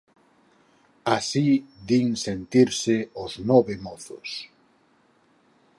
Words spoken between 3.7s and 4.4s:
mozos...